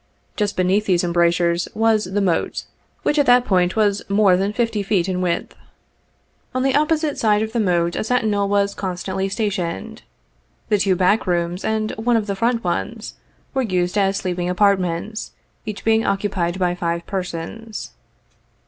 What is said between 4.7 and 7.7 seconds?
feet in width. On the opposite side of the